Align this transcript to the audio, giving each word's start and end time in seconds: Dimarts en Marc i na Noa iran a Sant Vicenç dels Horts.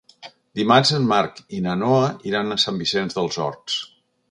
Dimarts 0.59 0.91
en 0.99 1.05
Marc 1.11 1.41
i 1.59 1.59
na 1.67 1.77
Noa 1.83 2.09
iran 2.31 2.51
a 2.51 2.59
Sant 2.67 2.83
Vicenç 2.85 3.21
dels 3.21 3.41
Horts. 3.47 3.81